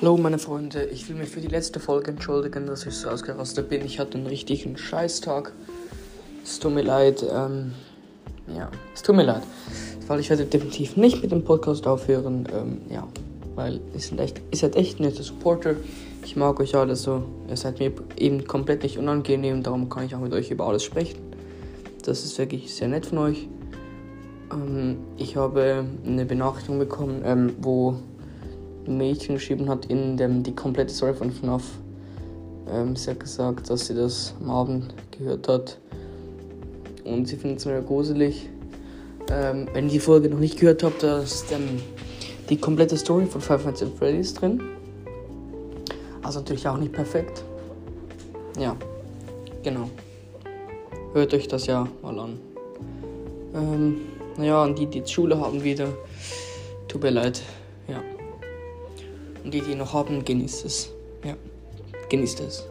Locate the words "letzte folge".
1.48-2.12